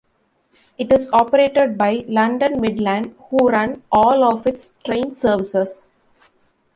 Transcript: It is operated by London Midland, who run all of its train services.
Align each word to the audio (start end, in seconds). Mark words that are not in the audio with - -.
It 0.79 0.91
is 0.91 1.11
operated 1.13 1.77
by 1.77 2.05
London 2.07 2.59
Midland, 2.59 3.13
who 3.29 3.49
run 3.51 3.83
all 3.91 4.23
of 4.23 4.47
its 4.47 4.73
train 4.83 5.13
services. 5.13 5.93